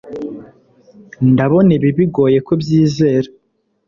[1.31, 3.29] Ndabona ibi bigoye kubyizera